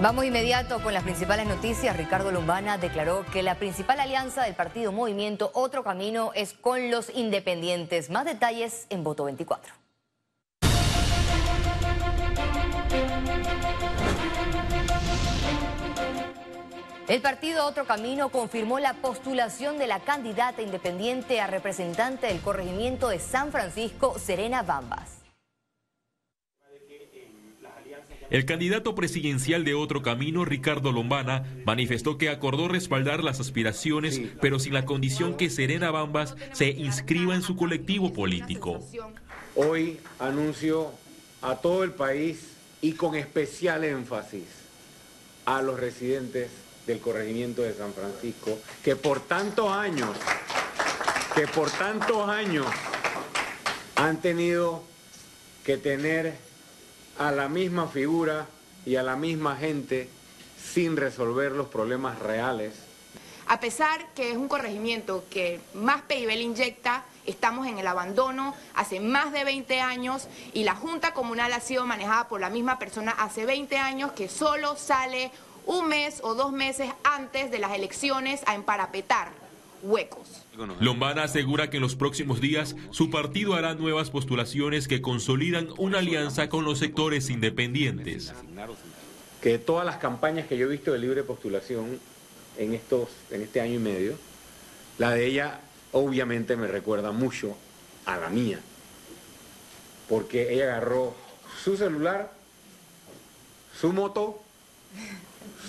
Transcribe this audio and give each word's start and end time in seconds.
Vamos 0.00 0.24
inmediato 0.24 0.82
con 0.82 0.92
las 0.92 1.04
principales 1.04 1.46
noticias. 1.46 1.96
Ricardo 1.96 2.32
Lombana 2.32 2.78
declaró 2.78 3.24
que 3.32 3.42
la 3.42 3.54
principal 3.54 4.00
alianza 4.00 4.42
del 4.42 4.54
partido 4.54 4.90
Movimiento 4.90 5.50
Otro 5.54 5.84
Camino 5.84 6.32
es 6.34 6.52
con 6.52 6.90
los 6.90 7.10
independientes. 7.14 8.10
Más 8.10 8.24
detalles 8.24 8.86
en 8.90 9.04
Voto 9.04 9.24
24. 9.24 9.72
El 17.06 17.20
partido 17.20 17.66
Otro 17.66 17.86
Camino 17.86 18.30
confirmó 18.30 18.80
la 18.80 18.94
postulación 18.94 19.78
de 19.78 19.86
la 19.86 20.00
candidata 20.00 20.60
independiente 20.60 21.40
a 21.40 21.46
representante 21.46 22.26
del 22.26 22.40
corregimiento 22.40 23.08
de 23.08 23.20
San 23.20 23.52
Francisco, 23.52 24.18
Serena 24.18 24.62
Bambas. 24.62 25.23
El 28.30 28.46
candidato 28.46 28.94
presidencial 28.94 29.64
de 29.64 29.74
Otro 29.74 30.02
Camino, 30.02 30.44
Ricardo 30.44 30.92
Lombana, 30.92 31.44
manifestó 31.64 32.18
que 32.18 32.30
acordó 32.30 32.68
respaldar 32.68 33.22
las 33.22 33.40
aspiraciones, 33.40 34.20
pero 34.40 34.58
sin 34.58 34.74
la 34.74 34.84
condición 34.84 35.36
que 35.36 35.50
Serena 35.50 35.90
Bambas 35.90 36.34
se 36.52 36.70
inscriba 36.70 37.34
en 37.34 37.42
su 37.42 37.56
colectivo 37.56 38.12
político. 38.12 38.80
Hoy 39.54 39.98
anuncio 40.18 40.92
a 41.42 41.56
todo 41.56 41.84
el 41.84 41.92
país 41.92 42.54
y 42.80 42.92
con 42.92 43.14
especial 43.14 43.84
énfasis 43.84 44.44
a 45.44 45.62
los 45.62 45.78
residentes 45.78 46.50
del 46.86 46.98
corregimiento 47.00 47.62
de 47.62 47.74
San 47.74 47.92
Francisco, 47.92 48.58
que 48.82 48.96
por 48.96 49.20
tantos 49.20 49.70
años, 49.70 50.10
que 51.34 51.46
por 51.46 51.70
tantos 51.70 52.28
años 52.28 52.66
han 53.96 54.20
tenido 54.20 54.82
que 55.64 55.76
tener 55.76 56.34
a 57.18 57.30
la 57.30 57.48
misma 57.48 57.88
figura 57.88 58.46
y 58.84 58.96
a 58.96 59.02
la 59.02 59.16
misma 59.16 59.56
gente 59.56 60.08
sin 60.58 60.96
resolver 60.96 61.52
los 61.52 61.68
problemas 61.68 62.18
reales. 62.18 62.74
A 63.46 63.60
pesar 63.60 64.06
que 64.14 64.30
es 64.30 64.36
un 64.36 64.48
corregimiento 64.48 65.24
que 65.30 65.60
más 65.74 66.02
PIB 66.02 66.28
le 66.28 66.42
inyecta, 66.42 67.04
estamos 67.26 67.66
en 67.66 67.78
el 67.78 67.86
abandono 67.86 68.54
hace 68.74 69.00
más 69.00 69.32
de 69.32 69.44
20 69.44 69.80
años 69.80 70.28
y 70.54 70.64
la 70.64 70.74
Junta 70.74 71.12
Comunal 71.12 71.52
ha 71.52 71.60
sido 71.60 71.84
manejada 71.84 72.28
por 72.28 72.40
la 72.40 72.50
misma 72.50 72.78
persona 72.78 73.12
hace 73.12 73.44
20 73.44 73.76
años 73.76 74.12
que 74.12 74.28
solo 74.28 74.76
sale 74.76 75.30
un 75.66 75.88
mes 75.88 76.20
o 76.22 76.34
dos 76.34 76.52
meses 76.52 76.90
antes 77.04 77.50
de 77.50 77.58
las 77.58 77.72
elecciones 77.72 78.42
a 78.46 78.54
emparapetar 78.54 79.43
huecos. 79.84 80.44
Lombana 80.80 81.24
asegura 81.24 81.70
que 81.70 81.76
en 81.76 81.82
los 81.82 81.94
próximos 81.94 82.40
días 82.40 82.74
su 82.90 83.10
partido 83.10 83.54
hará 83.54 83.74
nuevas 83.74 84.10
postulaciones 84.10 84.88
que 84.88 85.00
consolidan 85.00 85.68
una 85.78 85.98
alianza 85.98 86.48
con 86.48 86.64
los 86.64 86.78
sectores 86.78 87.30
independientes. 87.30 88.32
Que 89.40 89.58
todas 89.58 89.84
las 89.84 89.98
campañas 89.98 90.46
que 90.46 90.56
yo 90.56 90.66
he 90.66 90.70
visto 90.70 90.92
de 90.92 90.98
libre 90.98 91.22
postulación 91.22 92.00
en, 92.56 92.74
estos, 92.74 93.08
en 93.30 93.42
este 93.42 93.60
año 93.60 93.74
y 93.74 93.78
medio, 93.78 94.14
la 94.98 95.10
de 95.10 95.26
ella 95.26 95.60
obviamente 95.92 96.56
me 96.56 96.66
recuerda 96.66 97.12
mucho 97.12 97.56
a 98.06 98.16
la 98.16 98.28
mía, 98.28 98.58
porque 100.08 100.52
ella 100.52 100.64
agarró 100.64 101.14
su 101.62 101.76
celular, 101.76 102.32
su 103.78 103.92
moto, 103.92 104.40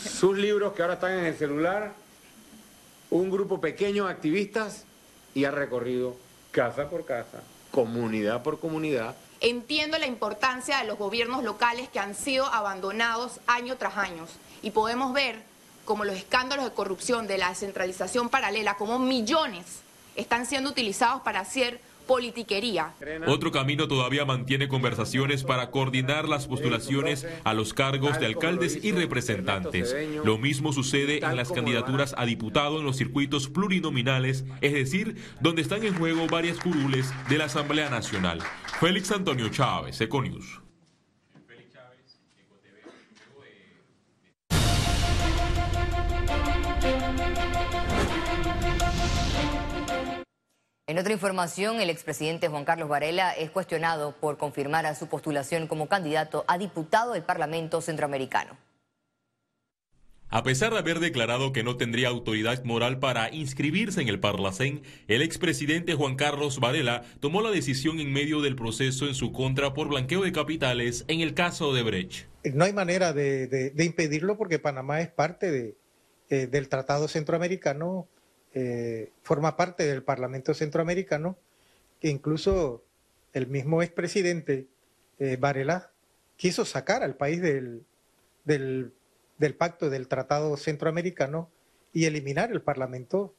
sus 0.08 0.38
libros 0.38 0.73
que 0.73 0.81
ahora 0.81 0.95
están 0.95 1.19
en 1.19 1.25
el 1.25 1.36
celular, 1.36 1.93
un 3.16 3.30
grupo 3.30 3.61
pequeño 3.61 4.05
de 4.05 4.11
activistas 4.11 4.83
y 5.33 5.45
ha 5.45 5.52
recorrido 5.52 6.16
casa 6.52 6.89
por 6.89 7.05
casa, 7.05 7.41
comunidad 7.71 8.44
por 8.44 8.59
comunidad. 8.59 9.16
Entiendo 9.41 9.97
la 9.97 10.08
importancia 10.08 10.80
de 10.80 10.85
los 10.85 10.97
gobiernos 10.97 11.43
locales 11.43 11.89
que 11.89 11.99
han 11.99 12.16
sido 12.16 12.45
abandonados 12.45 13.39
año 13.47 13.77
tras 13.77 13.97
año 13.97 14.25
y 14.61 14.71
podemos 14.71 15.13
ver 15.13 15.41
como 15.83 16.03
los 16.03 16.16
escándalos 16.16 16.66
de 16.66 16.71
corrupción 16.71 17.27
de 17.27 17.38
la 17.38 17.49
descentralización 17.49 18.30
paralela, 18.30 18.75
como 18.75 18.97
millones 18.97 19.66
están 20.16 20.45
siendo 20.45 20.69
utilizados 20.69 21.21
para 21.21 21.41
hacer 21.41 21.80
politiquería. 22.06 22.93
Otro 23.27 23.52
camino 23.52 23.88
todavía 23.88 24.26
mantiene 24.26 24.67
conversaciones 24.67 25.43
para 25.43 25.71
coordinar 25.71 26.27
las 26.27 26.48
postulaciones 26.48 27.27
a 27.43 27.54
los 27.54 27.73
cargos 27.73 28.20
de 28.20 28.26
alcaldes 28.26 28.83
y 28.83 28.92
representantes. 28.92 29.95
Lo 30.23 30.38
mismo 30.38 30.73
sucede 30.73 31.26
en 31.26 31.36
las 31.36 31.52
candidaturas 31.52 32.15
a 32.17 32.26
diputado 32.26 32.80
en 32.80 32.86
los 32.86 32.98
circuitos 32.98 33.48
plurinominales, 33.49 34.45
es 34.61 34.73
decir, 34.73 35.15
donde 35.42 35.61
están 35.61 35.83
en 35.83 35.95
juego 35.95 36.27
varias 36.27 36.58
curules 36.58 37.11
de 37.30 37.38
la 37.38 37.45
Asamblea 37.45 37.89
Nacional. 37.89 38.39
Félix 38.80 39.11
Antonio 39.11 39.49
Chávez, 39.49 39.99
Econius. 40.02 40.64
En 50.87 50.99
otra 50.99 51.13
información, 51.13 51.81
el 51.81 51.89
expresidente 51.89 52.47
Juan 52.47 52.63
Carlos 52.63 52.87
Varela 52.87 53.31
es 53.31 53.49
cuestionado 53.49 54.15
por 54.19 54.37
confirmar 54.37 54.85
a 54.85 54.93
su 54.93 55.07
postulación 55.07 55.65
como 55.65 55.87
candidato 55.89 56.45
a 56.47 56.59
diputado 56.59 57.13
del 57.13 57.23
Parlamento 57.23 57.81
Centroamericano. 57.81 58.55
A 60.29 60.43
pesar 60.43 60.73
de 60.73 60.79
haber 60.79 60.99
declarado 60.99 61.53
que 61.53 61.63
no 61.63 61.77
tendría 61.77 62.09
autoridad 62.09 62.63
moral 62.65 62.99
para 62.99 63.33
inscribirse 63.33 63.99
en 63.99 64.09
el 64.09 64.19
Parlacén, 64.19 64.83
el 65.07 65.23
expresidente 65.23 65.95
Juan 65.95 66.17
Carlos 66.17 66.59
Varela 66.59 67.03
tomó 67.19 67.41
la 67.41 67.49
decisión 67.49 67.99
en 67.99 68.13
medio 68.13 68.41
del 68.41 68.55
proceso 68.55 69.07
en 69.07 69.15
su 69.15 69.31
contra 69.31 69.73
por 69.73 69.87
blanqueo 69.87 70.21
de 70.21 70.33
capitales 70.33 71.03
en 71.07 71.21
el 71.21 71.33
caso 71.33 71.73
de 71.73 71.81
Brecht. 71.81 72.27
No 72.53 72.63
hay 72.63 72.73
manera 72.73 73.11
de, 73.11 73.73
impedirlo 73.79 74.37
porque 74.37 74.59
Panamá 74.59 75.02
es 75.02 75.09
parte 75.09 75.77
eh, 76.29 76.45
del 76.45 76.69
Tratado 76.69 77.07
Centroamericano 77.07 78.07
eh, 78.58 79.11
forma 79.21 79.58
parte 79.58 79.86
del 79.86 80.02
Parlamento 80.02 80.54
Centroamericano, 80.54 81.38
que 81.99 82.08
incluso 82.08 82.86
el 83.33 83.48
mismo 83.48 83.83
expresidente 83.83 84.67
eh, 85.20 85.36
Varela 85.36 85.92
quiso 86.38 86.64
sacar 86.64 87.04
al 87.04 87.15
país 87.15 87.42
del, 87.42 87.83
del, 88.45 88.94
pacto 89.58 89.89
del 89.89 90.08
Tratado 90.08 90.55
Centroamericano 90.55 91.49
y 91.92 92.05
eliminar 92.05 92.49
el 92.54 92.61
Parlamento. 92.61 93.36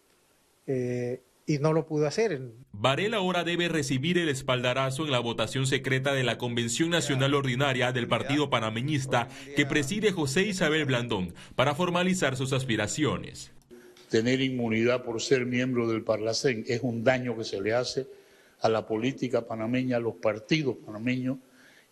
Eh, 0.66 1.22
y 1.48 1.58
no 1.58 1.72
lo 1.72 1.86
pudo 1.86 2.08
hacer. 2.08 2.42
Varela 2.72 3.18
ahora 3.18 3.44
debe 3.44 3.68
recibir 3.68 4.18
el 4.18 4.28
espaldarazo 4.28 5.04
en 5.04 5.12
la 5.12 5.20
votación 5.20 5.68
secreta 5.68 6.12
de 6.12 6.24
la 6.24 6.38
Convención 6.38 6.90
Nacional 6.90 7.34
Ordinaria 7.34 7.92
del 7.92 8.08
Partido 8.08 8.50
Panameñista 8.50 9.28
que 9.54 9.64
preside 9.64 10.10
José 10.10 10.42
Isabel 10.42 10.86
Blandón 10.86 11.34
para 11.54 11.76
formalizar 11.76 12.36
sus 12.36 12.52
aspiraciones 12.52 13.52
tener 14.08 14.40
inmunidad 14.40 15.04
por 15.04 15.20
ser 15.20 15.46
miembro 15.46 15.88
del 15.88 16.02
Parlacén 16.02 16.64
es 16.66 16.80
un 16.82 17.04
daño 17.04 17.36
que 17.36 17.44
se 17.44 17.60
le 17.60 17.74
hace 17.74 18.06
a 18.60 18.68
la 18.68 18.86
política 18.86 19.46
panameña, 19.46 19.96
a 19.96 20.00
los 20.00 20.14
partidos 20.14 20.76
panameños, 20.84 21.38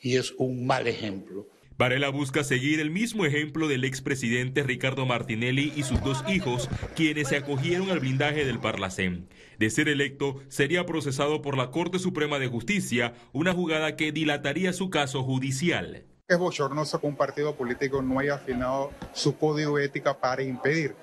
y 0.01 0.17
es 0.17 0.35
un 0.39 0.67
mal 0.67 0.87
ejemplo. 0.87 1.47
Varela 1.77 2.09
busca 2.09 2.45
seguir 2.45 2.79
el 2.79 2.91
mismo 2.91 3.27
ejemplo 3.27 3.67
del 3.67 3.85
expresidente 3.85 4.63
Ricardo 4.63 5.07
Martinelli 5.07 5.73
y 5.75 5.83
sus 5.83 6.01
dos 6.03 6.23
hijos, 6.29 6.69
quienes 6.95 7.29
se 7.29 7.37
acogieron 7.37 7.91
al 7.91 7.99
blindaje 7.99 8.45
del 8.45 8.61
Parlacén. 8.61 9.29
De 9.59 9.71
ser 9.71 9.89
electo, 9.89 10.41
sería 10.49 10.87
procesado 10.87 11.43
por 11.43 11.57
la 11.57 11.73
Corte 11.73 11.99
Suprema 11.99 12.39
de 12.39 12.47
Justicia, 12.47 13.15
una 13.33 13.53
jugada 13.53 13.97
que 13.97 14.13
dilataría 14.13 14.73
su 14.73 14.89
caso 14.89 15.25
judicial. 15.25 16.05
Es 16.29 16.39
bochornoso 16.39 17.01
que 17.01 17.07
un 17.09 17.17
partido 17.17 17.57
político 17.57 18.03
no 18.03 18.21
haya 18.21 18.37
afinado 18.37 18.93
su 19.13 19.37
código 19.37 19.79
ética 19.79 20.19
para 20.21 20.45
impedir 20.45 20.95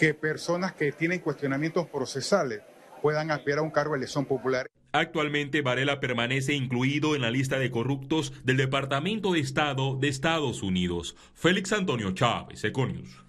que 0.00 0.14
personas 0.14 0.72
que 0.72 0.92
tienen 0.92 1.20
cuestionamientos 1.20 1.86
procesales 1.86 2.62
puedan 3.02 3.30
aspirar 3.30 3.58
a 3.58 3.62
un 3.62 3.70
cargo 3.70 3.92
de 3.92 3.98
elección 3.98 4.24
popular. 4.24 4.66
Actualmente 4.92 5.60
Varela 5.60 6.00
permanece 6.00 6.54
incluido 6.54 7.14
en 7.14 7.20
la 7.20 7.30
lista 7.30 7.58
de 7.58 7.70
corruptos 7.70 8.32
del 8.42 8.56
Departamento 8.56 9.32
de 9.32 9.40
Estado 9.40 9.96
de 9.96 10.08
Estados 10.08 10.62
Unidos. 10.62 11.16
Félix 11.34 11.72
Antonio 11.72 12.12
Chávez, 12.12 12.64
Econius. 12.64 13.24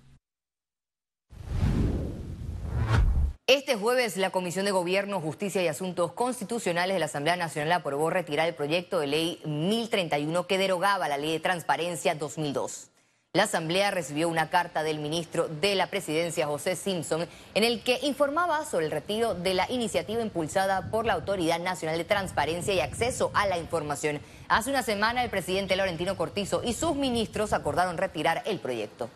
Este 3.48 3.76
jueves 3.76 4.16
la 4.16 4.30
Comisión 4.30 4.64
de 4.64 4.72
Gobierno, 4.72 5.20
Justicia 5.20 5.62
y 5.62 5.68
Asuntos 5.68 6.14
Constitucionales 6.14 6.96
de 6.96 7.00
la 7.00 7.08
Asamblea 7.08 7.36
Nacional 7.36 7.74
aprobó 7.74 8.10
retirar 8.10 8.48
el 8.48 8.56
proyecto 8.56 9.02
de 9.02 9.08
ley 9.08 9.42
1031 9.44 10.48
que 10.48 10.58
derogaba 10.58 11.10
la 11.10 11.18
Ley 11.18 11.34
de 11.34 11.42
Transparencia 11.42 12.16
2002. 12.16 12.92
La 13.34 13.44
Asamblea 13.44 13.92
recibió 13.92 14.28
una 14.28 14.50
carta 14.50 14.84
del 14.84 15.00
ministro 15.00 15.48
de 15.48 15.74
la 15.76 15.88
Presidencia, 15.88 16.48
José 16.48 16.76
Simpson, 16.76 17.30
en 17.54 17.64
el 17.64 17.82
que 17.82 17.98
informaba 18.02 18.66
sobre 18.66 18.88
el 18.88 18.92
retiro 18.92 19.36
de 19.36 19.54
la 19.54 19.72
iniciativa 19.72 20.22
impulsada 20.22 20.92
por 20.92 21.06
la 21.06 21.14
Autoridad 21.14 21.58
Nacional 21.58 21.98
de 21.98 22.04
Transparencia 22.04 22.74
y 22.74 22.82
Acceso 22.82 23.32
a 23.34 23.48
la 23.48 23.58
Información. 23.58 24.20
Hace 24.50 24.70
una 24.70 24.84
semana 24.84 25.24
el 25.24 25.30
presidente 25.30 25.78
Laurentino 25.78 26.18
Cortizo 26.18 26.62
y 26.62 26.74
sus 26.74 26.98
ministros 26.98 27.54
acordaron 27.54 27.98
retirar 27.98 28.44
el 28.46 28.60
proyecto. 28.60 29.10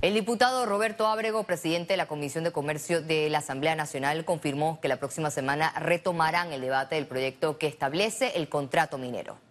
El 0.00 0.14
diputado 0.14 0.64
Roberto 0.64 1.06
Ábrego, 1.06 1.44
presidente 1.44 1.92
de 1.92 1.98
la 1.98 2.08
Comisión 2.08 2.44
de 2.44 2.52
Comercio 2.52 3.02
de 3.02 3.28
la 3.28 3.38
Asamblea 3.40 3.74
Nacional, 3.74 4.24
confirmó 4.24 4.80
que 4.80 4.88
la 4.88 4.96
próxima 4.96 5.30
semana 5.30 5.74
retomarán 5.78 6.50
el 6.54 6.62
debate 6.62 6.94
del 6.94 7.06
proyecto 7.06 7.58
que 7.58 7.66
establece 7.66 8.32
el 8.36 8.48
contrato 8.48 8.96
minero. 8.96 9.43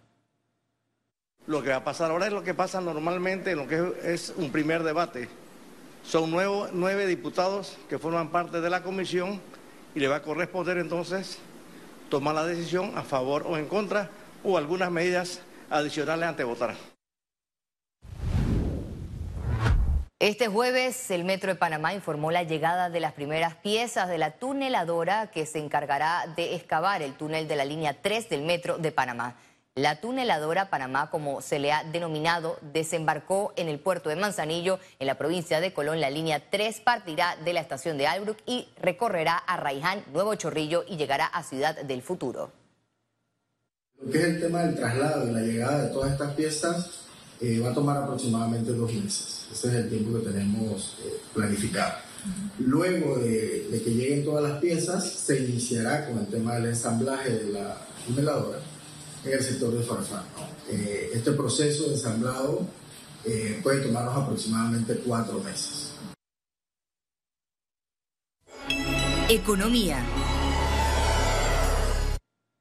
Lo 1.46 1.62
que 1.62 1.70
va 1.70 1.76
a 1.76 1.84
pasar 1.84 2.10
ahora 2.10 2.26
es 2.26 2.32
lo 2.32 2.42
que 2.42 2.54
pasa 2.54 2.80
normalmente 2.80 3.50
en 3.50 3.58
lo 3.58 3.68
que 3.68 3.92
es 4.02 4.32
un 4.36 4.50
primer 4.50 4.82
debate. 4.82 5.28
Son 6.02 6.30
nueve 6.30 7.06
diputados 7.06 7.76
que 7.88 7.98
forman 7.98 8.30
parte 8.30 8.60
de 8.60 8.70
la 8.70 8.82
comisión 8.82 9.40
y 9.94 10.00
le 10.00 10.08
va 10.08 10.16
a 10.16 10.22
corresponder 10.22 10.78
entonces 10.78 11.38
tomar 12.08 12.34
la 12.34 12.46
decisión 12.46 12.96
a 12.96 13.02
favor 13.02 13.44
o 13.46 13.58
en 13.58 13.66
contra 13.66 14.10
o 14.42 14.56
algunas 14.56 14.90
medidas 14.90 15.40
adicionales 15.70 16.28
ante 16.28 16.44
votar. 16.44 16.74
Este 20.18 20.48
jueves 20.48 21.10
el 21.10 21.24
Metro 21.24 21.52
de 21.52 21.58
Panamá 21.58 21.92
informó 21.92 22.30
la 22.30 22.44
llegada 22.44 22.88
de 22.88 23.00
las 23.00 23.12
primeras 23.12 23.56
piezas 23.56 24.08
de 24.08 24.16
la 24.16 24.30
tuneladora 24.30 25.30
que 25.30 25.44
se 25.44 25.58
encargará 25.58 26.24
de 26.36 26.54
excavar 26.54 27.02
el 27.02 27.12
túnel 27.12 27.46
de 27.48 27.56
la 27.56 27.66
línea 27.66 28.00
3 28.00 28.30
del 28.30 28.42
Metro 28.42 28.78
de 28.78 28.92
Panamá. 28.92 29.36
La 29.76 30.00
tuneladora 30.00 30.70
Panamá, 30.70 31.10
como 31.10 31.42
se 31.42 31.58
le 31.58 31.72
ha 31.72 31.82
denominado, 31.82 32.58
desembarcó 32.72 33.52
en 33.56 33.68
el 33.68 33.80
puerto 33.80 34.08
de 34.08 34.14
Manzanillo, 34.14 34.78
en 35.00 35.08
la 35.08 35.18
provincia 35.18 35.58
de 35.58 35.72
Colón. 35.72 36.00
La 36.00 36.10
línea 36.10 36.48
3 36.48 36.78
partirá 36.78 37.36
de 37.44 37.52
la 37.52 37.60
estación 37.60 37.98
de 37.98 38.06
Albrook 38.06 38.38
y 38.46 38.68
recorrerá 38.80 39.36
a 39.36 39.56
Raiján, 39.56 40.04
Nuevo 40.12 40.36
Chorrillo 40.36 40.84
y 40.88 40.96
llegará 40.96 41.26
a 41.26 41.42
Ciudad 41.42 41.74
del 41.74 42.02
Futuro. 42.02 42.52
Lo 44.00 44.12
que 44.12 44.18
es 44.18 44.24
el 44.26 44.40
tema 44.42 44.62
del 44.62 44.76
traslado 44.76 45.28
y 45.28 45.32
la 45.32 45.40
llegada 45.40 45.86
de 45.86 45.92
todas 45.92 46.12
estas 46.12 46.34
piezas 46.34 47.00
eh, 47.40 47.58
va 47.58 47.70
a 47.70 47.74
tomar 47.74 47.96
aproximadamente 47.96 48.70
dos 48.70 48.92
meses. 48.92 49.48
Ese 49.50 49.68
es 49.68 49.74
el 49.74 49.88
tiempo 49.88 50.20
que 50.20 50.30
tenemos 50.30 50.98
eh, 51.04 51.20
planificado. 51.34 51.94
Luego 52.60 53.18
de, 53.18 53.66
de, 53.72 53.82
que 53.82 53.90
lleguen 53.90 54.24
todas 54.24 54.48
las 54.48 54.60
piezas, 54.60 55.04
se 55.04 55.40
iniciará 55.40 56.06
con 56.06 56.20
el 56.20 56.28
tema 56.28 56.54
del 56.54 56.66
ensamblaje 56.66 57.30
de 57.30 57.52
la 57.52 57.76
tuneladora 58.06 58.60
en 59.24 59.32
el 59.32 59.42
sector 59.42 59.72
de 59.72 59.82
Farfán. 59.82 60.24
Eh, 60.70 61.10
este 61.14 61.32
proceso 61.32 61.88
de 61.88 61.94
ensamblado 61.94 62.66
eh, 63.24 63.60
puede 63.62 63.80
tomarnos 63.80 64.16
aproximadamente 64.16 64.96
cuatro 65.04 65.40
meses. 65.40 65.92
Economía. 69.28 70.04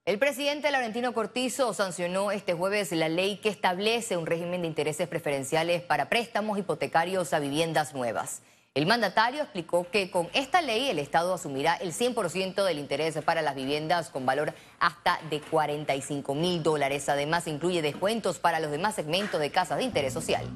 El 0.06 0.19
presidente 0.19 0.69
Laurentino 0.69 1.13
Cortizo 1.13 1.74
sancionó 1.74 2.31
este 2.31 2.54
jueves 2.54 2.92
la 2.92 3.07
ley 3.07 3.38
que 3.38 3.50
establece 3.50 4.18
un 4.18 4.25
régimen 4.25 4.62
de 4.62 4.68
intereses 4.68 5.07
preferenciales 5.07 5.81
para 5.81 6.09
préstamos 6.09 6.59
hipotecarios 6.59 7.33
a 7.33 7.39
viviendas 7.39 7.94
nuevas. 7.94 8.42
El 8.75 8.87
mandatario 8.87 9.43
explicó 9.43 9.85
que 9.91 10.09
con 10.09 10.29
esta 10.33 10.63
ley 10.63 10.89
el 10.89 10.97
Estado 10.97 11.31
asumirá 11.35 11.75
el 11.75 11.93
100% 11.93 12.63
del 12.63 12.79
interés 12.79 13.15
para 13.23 13.43
las 13.43 13.53
viviendas 13.53 14.09
con 14.09 14.25
valor 14.25 14.55
hasta 14.79 15.19
de 15.29 15.41
45 15.41 16.33
mil 16.33 16.63
dólares. 16.63 17.07
Además, 17.07 17.45
incluye 17.45 17.83
descuentos 17.83 18.39
para 18.39 18.59
los 18.59 18.71
demás 18.71 18.95
segmentos 18.95 19.39
de 19.39 19.51
casas 19.51 19.77
de 19.77 19.83
interés 19.83 20.11
social. 20.11 20.47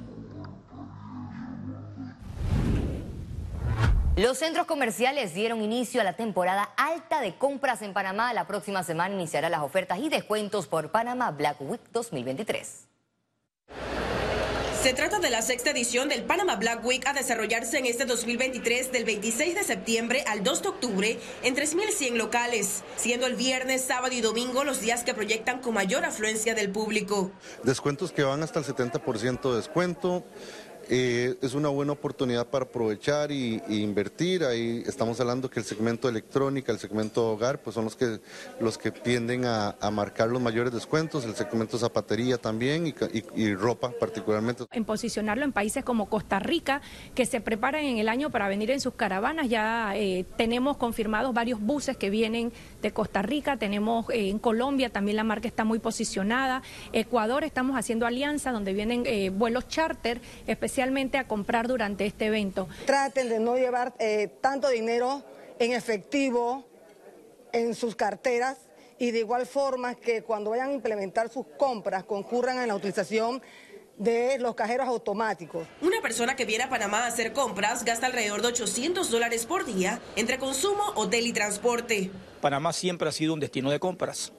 Los 4.16 4.40
centros 4.40 4.66
comerciales 4.66 5.36
dieron 5.36 5.62
inicio 5.62 6.02
a 6.02 6.04
la 6.04 6.14
temporada 6.14 6.72
alta 6.76 7.22
de 7.22 7.36
compras 7.36 7.84
en 7.84 7.94
Panamá. 7.94 8.34
La 8.34 8.48
próxima 8.48 8.82
semana 8.82 9.14
iniciará 9.14 9.48
las 9.48 9.62
ofertas 9.62 10.00
y 10.00 10.10
descuentos 10.10 10.66
por 10.66 10.90
Panamá 10.90 11.30
Black 11.30 11.62
Week 11.62 11.82
2023. 11.92 12.97
Se 14.88 14.94
trata 14.94 15.20
de 15.20 15.30
la 15.30 15.42
sexta 15.42 15.72
edición 15.72 16.08
del 16.08 16.24
Panama 16.24 16.56
Black 16.56 16.86
Week 16.86 17.06
a 17.06 17.12
desarrollarse 17.12 17.78
en 17.78 17.88
este 17.88 18.06
2023 18.06 18.94
del 18.94 19.04
26 19.04 19.56
de 19.56 19.64
septiembre 19.66 20.24
al 20.26 20.46
2 20.46 20.62
de 20.62 20.70
octubre 20.70 21.20
en 21.44 21.58
3.100 21.58 22.14
locales, 22.14 22.86
siendo 22.96 23.28
el 23.28 23.36
viernes, 23.36 23.82
sábado 23.84 24.16
y 24.16 24.22
domingo 24.22 24.64
los 24.64 24.80
días 24.80 25.04
que 25.04 25.14
proyectan 25.14 25.60
con 25.60 25.74
mayor 25.74 26.06
afluencia 26.06 26.56
del 26.56 26.70
público. 26.70 27.32
Descuentos 27.64 28.14
que 28.14 28.24
van 28.24 28.44
hasta 28.44 28.60
el 28.60 28.66
70% 28.66 29.50
de 29.50 29.58
descuento. 29.58 30.24
Eh, 30.90 31.36
es 31.42 31.54
una 31.54 31.68
buena 31.68 31.92
oportunidad 31.92 32.48
para 32.48 32.64
aprovechar 32.66 33.32
y, 33.32 33.62
invertir. 33.68 34.44
Ahí 34.44 34.84
estamos 34.86 35.20
hablando 35.20 35.50
que 35.50 35.60
el 35.60 35.66
segmento 35.66 36.08
electrónica, 36.08 36.72
el 36.72 36.80
segmento 36.80 37.32
hogar, 37.32 37.62
pues 37.62 37.74
son 37.74 37.84
los 37.84 37.96
que, 37.96 38.20
los 38.62 38.78
que 38.78 38.92
tienden 38.92 39.46
a, 39.46 39.76
marcar 39.92 40.30
los 40.30 40.42
mayores 40.42 40.74
descuentos, 40.74 41.26
el 41.26 41.36
segmento 41.36 41.78
zapatería 41.78 42.38
también 42.38 42.94
y, 43.36 43.54
ropa 43.56 43.92
particularmente. 44.00 44.66
En 44.72 44.86
posicionarlo 44.86 45.44
en 45.44 45.52
países 45.52 45.84
como 45.84 46.10
Costa 46.10 46.40
Rica, 46.40 46.82
que 47.16 47.26
se 47.26 47.42
preparan 47.42 47.84
en 47.84 47.98
el 47.98 48.10
año 48.10 48.30
para 48.30 48.48
venir 48.48 48.70
en 48.72 48.80
sus 48.80 48.94
caravanas, 48.94 49.50
ya 49.50 49.94
eh, 49.96 50.26
tenemos 50.38 50.78
confirmados 50.78 51.34
varios 51.34 51.60
buses 51.60 51.98
que 51.98 52.10
vienen 52.10 52.52
de 52.82 52.92
Costa 52.92 53.22
Rica, 53.22 53.58
tenemos 53.58 54.10
eh, 54.10 54.30
en 54.30 54.40
Colombia 54.40 54.90
también 54.90 55.18
la 55.18 55.24
marca 55.24 55.48
está 55.48 55.64
muy 55.64 55.80
posicionada, 55.80 56.62
Ecuador 56.94 57.44
estamos 57.44 57.78
haciendo 57.78 58.06
alianza 58.06 58.52
donde 58.52 58.74
vienen 58.74 59.04
vuelos 59.38 59.68
charter 59.68 60.22
especiales 60.46 60.77
especialmente 60.78 61.18
a 61.18 61.28
comprar 61.28 61.68
durante 61.68 62.06
este 62.06 62.28
evento. 62.28 62.68
Traten 62.86 63.30
de 63.30 63.40
no 63.40 63.56
llevar 63.56 63.96
eh, 63.98 64.30
tanto 64.42 64.70
dinero 64.70 65.24
en 65.58 65.74
efectivo 65.74 66.68
en 67.52 67.74
sus 67.74 67.96
carteras 67.96 68.60
y 69.00 69.10
de 69.10 69.20
igual 69.20 69.48
forma 69.48 69.96
que 69.96 70.22
cuando 70.22 70.52
vayan 70.52 70.70
a 70.70 70.74
implementar 70.74 71.30
sus 71.30 71.48
compras 71.58 72.04
concurran 72.04 72.60
en 72.60 72.68
la 72.68 72.76
utilización 72.76 73.42
de 73.98 74.38
los 74.38 74.54
cajeros 74.54 74.88
automáticos. 74.88 75.68
Una 75.82 76.00
persona 76.00 76.36
que 76.36 76.46
viene 76.46 76.66
a 76.66 76.70
Panamá 76.70 77.06
a 77.06 77.08
hacer 77.08 77.34
compras 77.34 77.84
gasta 77.84 78.06
alrededor 78.06 78.44
de 78.44 78.50
800 78.50 79.10
dólares 79.10 79.48
por 79.48 79.66
día 79.66 80.00
entre 80.16 80.38
consumo, 80.38 80.84
hotel 80.94 81.26
y 81.26 81.34
transporte. 81.34 82.12
Panamá 82.40 82.72
siempre 82.72 83.10
ha 83.10 83.12
sido 83.12 83.34
un 83.34 83.40
destino 83.40 83.72
de 83.72 83.80
compras 83.80 84.32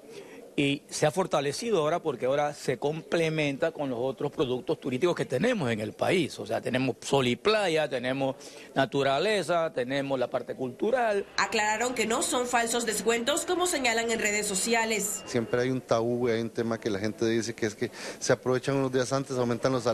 y 0.58 0.82
se 0.90 1.06
ha 1.06 1.12
fortalecido 1.12 1.78
ahora 1.78 2.02
porque 2.02 2.26
ahora 2.26 2.52
se 2.52 2.78
complementa 2.78 3.70
con 3.70 3.90
los 3.90 3.98
otros 4.02 4.32
productos 4.32 4.80
turísticos 4.80 5.14
que 5.14 5.24
tenemos 5.24 5.70
en 5.70 5.78
el 5.78 5.92
país. 5.92 6.36
O 6.40 6.46
sea, 6.46 6.60
tenemos 6.60 6.96
sol 7.00 7.28
y 7.28 7.36
playa, 7.36 7.88
tenemos 7.88 8.34
naturaleza, 8.74 9.72
tenemos 9.72 10.18
la 10.18 10.28
parte 10.28 10.56
cultural. 10.56 11.24
Aclararon 11.36 11.94
que 11.94 12.06
no 12.06 12.24
son 12.24 12.48
falsos 12.48 12.86
descuentos 12.86 13.46
como 13.46 13.68
señalan 13.68 14.10
en 14.10 14.18
redes 14.18 14.48
sociales. 14.48 15.22
Siempre 15.26 15.62
hay 15.62 15.70
un 15.70 15.80
tabú, 15.80 16.26
hay 16.26 16.40
un 16.40 16.50
tema 16.50 16.80
que 16.80 16.90
la 16.90 16.98
gente 16.98 17.24
dice 17.26 17.54
que 17.54 17.66
es 17.66 17.76
que 17.76 17.92
se 18.18 18.32
aprovechan 18.32 18.74
unos 18.74 18.92
días 18.92 19.12
antes, 19.12 19.36
aumentan 19.36 19.70
los, 19.70 19.86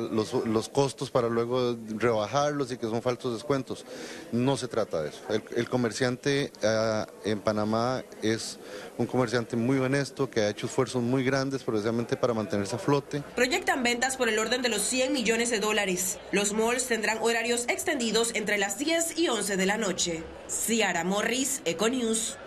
los, 0.47 0.69
costos 0.71 1.11
para 1.11 1.29
luego 1.29 1.77
rebajarlos 1.99 2.73
y 2.73 2.79
que 2.79 2.87
son 2.87 3.03
falsos 3.03 3.35
descuentos. 3.35 3.85
No 4.33 4.57
se 4.57 4.69
trata 4.69 5.03
de 5.03 5.11
eso. 5.11 5.21
El, 5.55 5.69
comerciante 5.69 6.51
ah, 6.63 7.07
en 7.27 7.41
Panamá 7.41 8.03
es 8.23 8.59
un 8.97 9.05
comerciante 9.05 9.57
muy 9.57 9.77
honesto 9.77 10.31
que 10.31 10.41
ha 10.41 10.54
hecho 10.55 10.67
esfuerzos 10.67 11.03
muy 11.03 11.25
grandes 11.25 11.65
precisamente 11.65 12.17
para 12.17 12.33
mantenerse 12.33 12.77
a 12.77 12.79
flote. 12.79 13.23
Proyectan 13.35 13.83
ventas 13.83 14.17
por 14.17 14.29
el 14.29 14.39
orden 14.39 14.63
de 14.63 14.69
los 14.69 14.83
100 14.83 15.13
millones 15.13 15.51
de 15.51 15.59
dólares. 15.59 16.19
Los 16.31 16.53
malls 16.53 16.87
tendrán 16.87 17.19
horarios 17.21 17.65
extendidos 17.69 18.31
entre 18.35 18.57
las 18.57 18.79
10 18.79 19.19
y 19.19 19.29
11 19.29 19.57
de 19.57 19.67
la 19.67 19.77
noche. 19.77 20.23
Ciara 20.49 21.03
Morris, 21.03 21.61
Econews. 21.65 22.39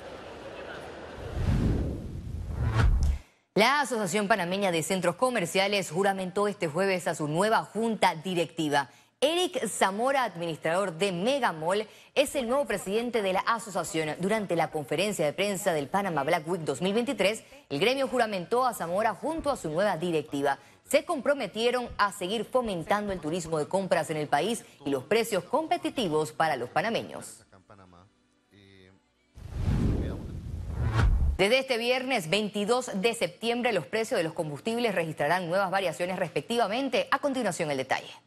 La 3.56 3.82
Asociación 3.82 4.28
Panameña 4.28 4.72
de 4.72 4.84
Centros 4.84 5.16
Comerciales 5.16 5.90
juramentó 5.90 6.48
este 6.48 6.68
jueves 6.68 7.08
a 7.08 7.16
su 7.16 7.28
nueva 7.28 7.64
junta 7.64 8.14
directiva. 8.14 8.90
Eric 9.20 9.68
Zamora, 9.68 10.26
administrador 10.26 10.94
de 10.96 11.12
Megamall, 11.12 11.88
es 12.14 12.36
el 12.36 12.48
nuevo 12.48 12.66
presidente 12.66 13.24
de 13.24 13.34
la 13.34 13.40
asociación. 13.40 14.16
Durante 14.20 14.56
la 14.56 14.70
conferencia 14.70 15.26
de 15.26 15.34
prensa 15.34 15.74
del 15.74 15.88
Panama 15.88 16.24
Black 16.24 16.48
Week 16.48 16.62
2023, 16.62 17.44
el 17.72 17.80
gremio 17.80 18.08
juramentó 18.08 18.64
a 18.64 18.76
Zamora 18.76 19.16
junto 19.16 19.50
a 19.50 19.58
su 19.58 19.72
nueva 19.72 19.98
directiva. 19.98 20.60
Se 20.84 21.04
comprometieron 21.04 21.90
a 21.98 22.12
seguir 22.12 22.46
fomentando 22.46 23.12
el 23.12 23.20
turismo 23.20 23.58
de 23.58 23.68
compras 23.68 24.12
en 24.12 24.18
el 24.18 24.28
país 24.28 24.64
y 24.86 24.92
los 24.92 25.06
precios 25.06 25.44
competitivos 25.46 26.32
para 26.32 26.56
los 26.56 26.70
panameños. 26.70 27.44
Desde 31.40 31.58
este 31.58 31.80
viernes 31.80 32.30
22 32.30 33.02
de 33.02 33.16
septiembre 33.16 33.74
los 33.74 33.88
precios 33.88 34.20
de 34.20 34.24
los 34.24 34.34
combustibles 34.34 34.94
registrarán 34.94 35.50
nuevas 35.50 35.72
variaciones 35.72 36.20
respectivamente. 36.20 37.08
A 37.10 37.18
continuación 37.18 37.72
el 37.72 37.78
detalle. 37.78 38.27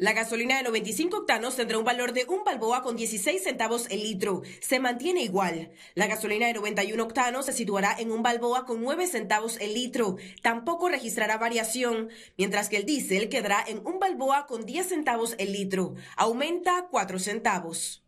La 0.00 0.12
gasolina 0.12 0.56
de 0.56 0.62
95 0.62 1.16
octanos 1.16 1.56
tendrá 1.56 1.76
un 1.76 1.84
valor 1.84 2.12
de 2.12 2.24
un 2.28 2.44
balboa 2.44 2.82
con 2.82 2.94
16 2.94 3.42
centavos 3.42 3.88
el 3.90 4.04
litro. 4.04 4.42
Se 4.60 4.78
mantiene 4.78 5.24
igual. 5.24 5.72
La 5.96 6.06
gasolina 6.06 6.46
de 6.46 6.52
91 6.52 7.02
octanos 7.02 7.46
se 7.46 7.52
situará 7.52 7.96
en 7.98 8.12
un 8.12 8.22
balboa 8.22 8.64
con 8.64 8.80
9 8.80 9.08
centavos 9.08 9.58
el 9.60 9.74
litro. 9.74 10.16
Tampoco 10.40 10.88
registrará 10.88 11.36
variación, 11.36 12.10
mientras 12.36 12.68
que 12.68 12.76
el 12.76 12.86
diésel 12.86 13.28
quedará 13.28 13.64
en 13.66 13.84
un 13.84 13.98
balboa 13.98 14.46
con 14.46 14.64
10 14.64 14.88
centavos 14.88 15.34
el 15.38 15.52
litro. 15.52 15.96
Aumenta 16.16 16.86
4 16.92 17.18
centavos. 17.18 18.04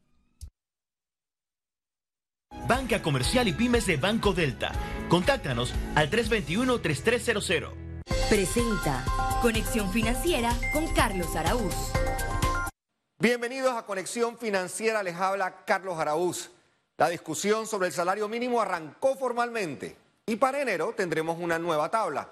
Banca 2.68 3.02
Comercial 3.02 3.48
y 3.48 3.52
Pymes 3.52 3.86
de 3.86 3.96
Banco 3.96 4.32
Delta. 4.32 4.70
Contáctanos 5.08 5.74
al 5.96 6.08
321-3300. 6.08 7.79
Presenta 8.30 9.04
Conexión 9.42 9.90
Financiera 9.92 10.52
con 10.72 10.86
Carlos 10.94 11.34
Araúz. 11.36 11.74
Bienvenidos 13.18 13.72
a 13.72 13.86
Conexión 13.86 14.38
Financiera, 14.38 15.02
les 15.02 15.16
habla 15.16 15.64
Carlos 15.64 15.98
Araúz. 15.98 16.50
La 16.96 17.08
discusión 17.08 17.66
sobre 17.66 17.88
el 17.88 17.92
salario 17.92 18.28
mínimo 18.28 18.60
arrancó 18.60 19.16
formalmente 19.16 19.96
y 20.26 20.36
para 20.36 20.60
enero 20.60 20.94
tendremos 20.96 21.38
una 21.38 21.58
nueva 21.58 21.90
tabla. 21.90 22.30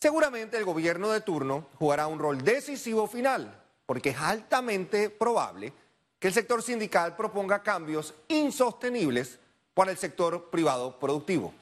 Seguramente 0.00 0.56
el 0.56 0.64
gobierno 0.64 1.10
de 1.10 1.20
turno 1.20 1.68
jugará 1.78 2.06
un 2.06 2.18
rol 2.18 2.42
decisivo 2.42 3.06
final, 3.06 3.62
porque 3.86 4.10
es 4.10 4.18
altamente 4.18 5.10
probable 5.10 5.72
que 6.18 6.28
el 6.28 6.34
sector 6.34 6.62
sindical 6.62 7.16
proponga 7.16 7.62
cambios 7.62 8.14
insostenibles 8.28 9.38
para 9.74 9.90
el 9.90 9.98
sector 9.98 10.50
privado 10.50 10.98
productivo. 10.98 11.54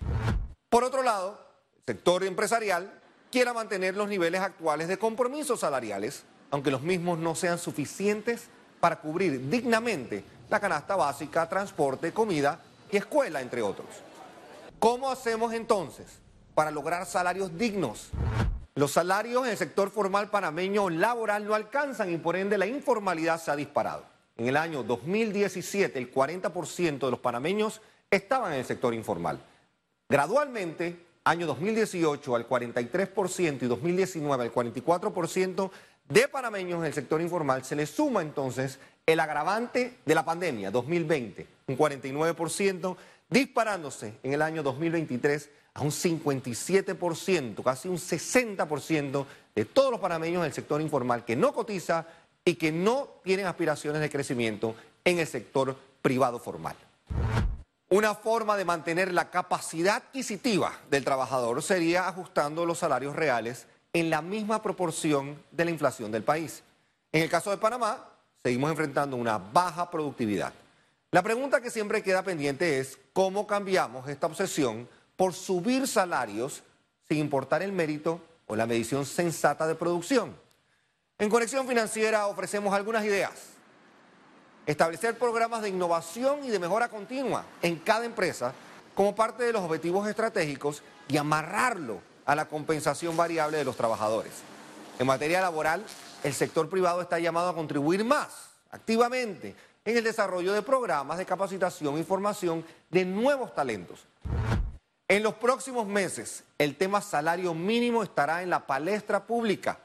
Por 0.69 0.85
otro 0.85 1.03
lado, 1.03 1.47
el 1.79 1.85
sector 1.85 2.25
empresarial 2.25 3.00
quiera 3.31 3.53
mantener 3.53 3.97
los 3.97 4.09
niveles 4.09 4.41
actuales 4.41 4.89
de 4.89 4.99
compromisos 4.99 5.61
salariales, 5.61 6.25
aunque 6.51 6.71
los 6.71 6.83
mismos 6.83 7.19
no 7.19 7.35
sean 7.35 7.59
suficientes 7.59 8.49
para 8.81 9.01
cubrir 9.01 9.49
dignamente 9.49 10.25
la 10.49 10.59
canasta 10.59 10.97
básica, 10.97 11.49
transporte, 11.49 12.13
comida 12.13 12.61
y 12.91 12.97
escuela, 12.97 13.41
entre 13.41 13.63
otros. 13.63 13.89
¿Cómo 14.79 15.11
hacemos 15.11 15.53
entonces 15.53 16.07
para 16.55 16.71
lograr 16.71 17.07
salarios 17.07 17.57
dignos? 17.57 18.11
Los 18.75 18.93
salarios 18.93 19.45
en 19.45 19.51
el 19.51 19.57
sector 19.59 19.91
formal 19.91 20.31
panameño 20.31 20.91
laboral 20.91 21.47
no 21.47 21.55
alcanzan 21.55 22.13
y 22.13 22.17
por 22.17 22.37
ende 22.37 22.59
la 22.59 22.67
informalidad 22.67 23.41
se 23.41 23.51
ha 23.51 23.57
disparado. 23.57 24.05
En 24.37 24.49
el 24.49 24.57
año 24.57 24.83
2017 24.83 25.99
el 25.99 26.13
40% 26.13 26.99
de 26.99 27.11
los 27.11 27.21
panameños 27.21 27.81
estaban 28.11 28.55
en 28.55 28.61
el 28.61 28.65
sector 28.65 28.95
informal. 28.95 29.39
Gradualmente, 30.09 31.10
año 31.31 31.47
2018 31.47 32.35
al 32.35 32.49
43% 32.49 33.63
y 33.63 33.67
2019 33.67 34.45
al 34.45 34.53
44% 34.53 35.71
de 36.09 36.27
panameños 36.27 36.81
en 36.81 36.87
el 36.87 36.93
sector 36.93 37.21
informal, 37.21 37.65
se 37.65 37.77
le 37.77 37.87
suma 37.87 38.21
entonces 38.21 38.81
el 39.07 39.21
agravante 39.21 39.99
de 40.05 40.15
la 40.15 40.25
pandemia 40.25 40.73
2020, 40.73 41.47
un 41.69 41.79
49%, 41.79 42.97
disparándose 43.29 44.15
en 44.25 44.33
el 44.33 44.43
año 44.43 44.65
2023 44.65 45.51
a 45.75 45.83
un 45.83 45.91
57%, 45.91 47.63
casi 47.63 47.89
un 47.89 47.99
60% 47.99 49.27
de 49.55 49.65
todos 49.65 49.93
los 49.93 50.01
panameños 50.01 50.43
del 50.43 50.53
sector 50.53 50.81
informal 50.81 51.25
que 51.25 51.37
no 51.37 51.53
cotiza 51.53 52.09
y 52.45 52.57
que 52.57 52.73
no 52.73 53.09
tienen 53.23 53.47
aspiraciones 53.47 54.01
de 54.01 54.11
crecimiento 54.11 54.75
en 55.05 55.21
el 55.21 55.29
sector 55.29 55.77
privado 56.03 56.41
formal. 56.41 56.75
Una 57.93 58.15
forma 58.15 58.57
de 58.57 58.65
mantener 58.65 59.13
la 59.13 59.31
capacidad 59.31 59.97
adquisitiva 59.97 60.73
del 60.89 61.05
trabajador 61.05 61.61
sería 61.61 62.07
ajustando 62.07 62.65
los 62.65 62.79
salarios 62.79 63.17
reales 63.17 63.67
en 63.93 64.11
la 64.11 64.23
misma 64.23 64.63
proporción 64.63 65.43
de 65.51 65.65
la 65.65 65.73
inflación 65.73 66.13
del 66.13 66.23
país. 66.23 66.63
En 67.11 67.25
el 67.25 67.29
caso 67.29 67.51
de 67.51 67.57
Panamá, 67.57 68.09
seguimos 68.45 68.71
enfrentando 68.71 69.17
una 69.17 69.39
baja 69.39 69.91
productividad. 69.91 70.53
La 71.11 71.25
pregunta 71.25 71.61
que 71.61 71.73
siempre 71.73 72.01
queda 72.05 72.23
pendiente 72.23 72.79
es 72.79 72.97
cómo 73.13 73.49
cambiamos 73.49 74.09
esta 74.09 74.29
obsesión 74.29 74.89
por 75.17 75.35
subir 75.35 75.89
salarios 75.89 76.63
sin 77.09 77.19
importar 77.19 77.61
el 77.61 77.73
mérito 77.73 78.21
o 78.47 78.55
la 78.55 78.69
medición 78.69 79.05
sensata 79.05 79.67
de 79.67 79.75
producción. 79.75 80.37
En 81.19 81.29
Conexión 81.29 81.67
Financiera 81.67 82.29
ofrecemos 82.29 82.73
algunas 82.73 83.05
ideas 83.05 83.60
establecer 84.71 85.19
programas 85.19 85.63
de 85.63 85.69
innovación 85.69 86.45
y 86.45 86.49
de 86.49 86.61
mejora 86.61 86.89
continua 86.89 87.45
en 87.61 87.77
cada 87.81 88.05
empresa 88.05 88.53
como 88.95 89.17
parte 89.17 89.43
de 89.43 89.53
los 89.53 89.63
objetivos 89.63 90.09
estratégicos 90.09 90.83
y 91.09 91.17
amarrarlo 91.17 92.01
a 92.25 92.37
la 92.37 92.47
compensación 92.47 93.17
variable 93.17 93.59
de 93.59 93.65
los 93.65 93.77
trabajadores. 93.77 94.33
En 95.01 95.09
materia 95.09 95.41
laboral, 95.41 95.85
el 96.23 96.35
sector 96.35 96.69
privado 96.69 97.01
está 97.01 97.19
llamado 97.19 97.49
a 97.49 97.55
contribuir 97.55 98.05
más 98.05 98.51
activamente 98.71 99.57
en 99.85 99.97
el 99.97 100.05
desarrollo 100.05 100.53
de 100.53 100.63
programas 100.63 101.19
de 101.19 101.27
capacitación 101.27 101.99
y 101.99 102.05
formación 102.05 102.65
de 102.91 103.05
nuevos 103.05 103.53
talentos. 103.53 104.07
En 105.09 105.25
los 105.25 105.35
próximos 105.35 105.89
meses, 105.89 106.45
el 106.59 106.77
tema 106.77 107.01
salario 107.01 107.55
mínimo 107.55 108.05
estará 108.05 108.45
en 108.45 108.51
la 108.51 108.69
palestra 108.69 109.27
pública. 109.27 109.81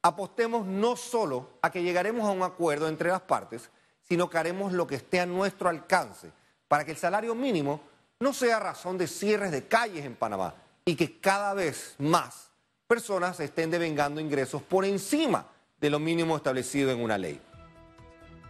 Apostemos 0.00 0.64
no 0.64 0.96
solo 0.96 1.50
a 1.60 1.70
que 1.70 1.82
llegaremos 1.82 2.26
a 2.26 2.32
un 2.32 2.42
acuerdo 2.42 2.88
entre 2.88 3.10
las 3.10 3.20
partes, 3.20 3.68
sino 4.10 4.28
que 4.28 4.38
haremos 4.38 4.72
lo 4.72 4.88
que 4.88 4.96
esté 4.96 5.20
a 5.20 5.26
nuestro 5.26 5.68
alcance 5.68 6.32
para 6.66 6.84
que 6.84 6.90
el 6.90 6.96
salario 6.96 7.32
mínimo 7.36 7.80
no 8.18 8.32
sea 8.32 8.58
razón 8.58 8.98
de 8.98 9.06
cierres 9.06 9.52
de 9.52 9.68
calles 9.68 10.04
en 10.04 10.16
Panamá 10.16 10.52
y 10.84 10.96
que 10.96 11.20
cada 11.20 11.54
vez 11.54 11.94
más 11.98 12.50
personas 12.88 13.38
estén 13.38 13.70
devengando 13.70 14.20
ingresos 14.20 14.62
por 14.62 14.84
encima 14.84 15.46
de 15.80 15.90
lo 15.90 16.00
mínimo 16.00 16.36
establecido 16.36 16.90
en 16.90 17.00
una 17.00 17.16
ley. 17.16 17.40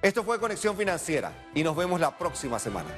Esto 0.01 0.25
fue 0.25 0.41
Conexión 0.41 0.79
Financiera 0.79 1.51
y 1.55 1.63
nos 1.63 1.77
vemos 1.77 2.01
la 2.01 2.17
próxima 2.17 2.59
semana. 2.59 2.89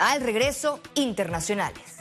Al 0.00 0.22
regreso, 0.22 0.80
internacionales. 0.96 1.97